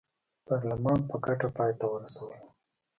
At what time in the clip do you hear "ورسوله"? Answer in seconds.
1.93-2.37